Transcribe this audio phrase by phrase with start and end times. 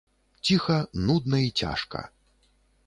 [0.43, 0.77] Ціха,
[1.07, 2.01] нудна і цяжка.